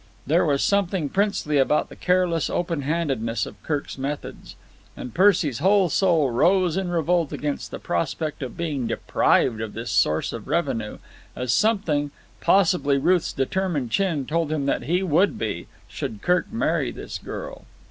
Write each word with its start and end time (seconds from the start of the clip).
There 0.25 0.47
was 0.47 0.63
something 0.63 1.09
princely 1.09 1.59
about 1.59 1.89
the 1.89 1.95
careless 1.95 2.49
open 2.49 2.81
handedness 2.81 3.45
of 3.45 3.61
Kirk's 3.61 3.99
methods, 3.99 4.55
and 4.97 5.13
Percy's 5.13 5.59
whole 5.59 5.89
soul 5.89 6.31
rose 6.31 6.75
in 6.75 6.89
revolt 6.89 7.31
against 7.31 7.69
the 7.69 7.77
prospect 7.77 8.41
of 8.41 8.57
being 8.57 8.87
deprived 8.87 9.61
of 9.61 9.73
this 9.73 9.91
source 9.91 10.33
of 10.33 10.47
revenue, 10.47 10.97
as 11.35 11.53
something, 11.53 12.09
possibly 12.39 12.97
Ruth's 12.97 13.31
determined 13.31 13.91
chin, 13.91 14.25
told 14.25 14.51
him 14.51 14.65
that 14.65 14.85
he 14.85 15.03
would 15.03 15.37
be, 15.37 15.67
should 15.87 16.23
Kirk 16.23 16.51
marry 16.51 16.89
this 16.89 17.19
girl. 17.19 17.65